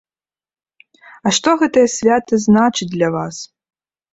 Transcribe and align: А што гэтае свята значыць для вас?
А 1.27 1.35
што 1.39 1.49
гэтае 1.65 1.85
свята 1.99 2.41
значыць 2.47 2.91
для 2.95 3.09
вас? 3.19 3.35